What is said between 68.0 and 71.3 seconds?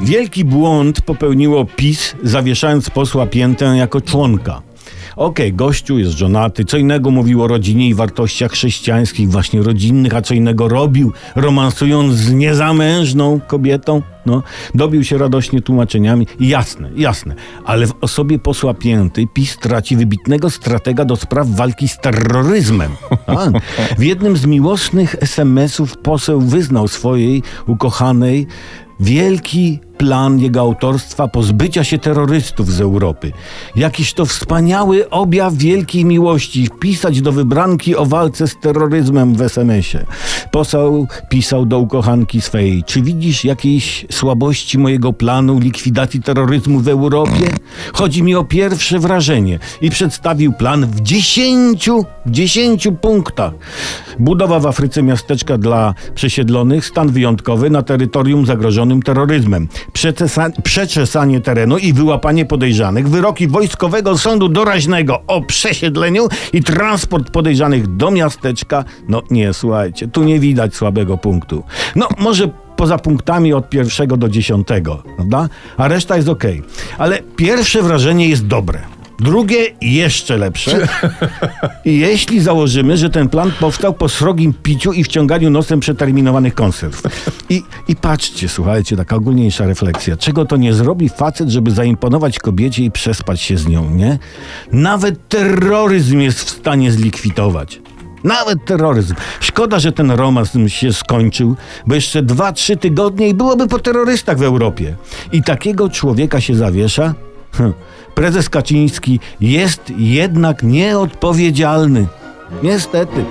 miasteczka. No nie, słuchajcie, tu nie widać słabego